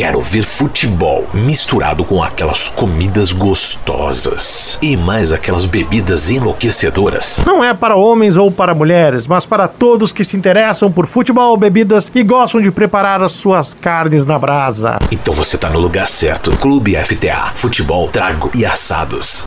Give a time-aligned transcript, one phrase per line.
[0.00, 7.42] quero ver futebol misturado com aquelas comidas gostosas e mais aquelas bebidas enlouquecedoras.
[7.44, 11.54] Não é para homens ou para mulheres, mas para todos que se interessam por futebol,
[11.54, 14.98] bebidas e gostam de preparar as suas carnes na brasa.
[15.12, 16.50] Então você está no lugar certo.
[16.52, 19.38] Clube FTA, futebol, trago e assados.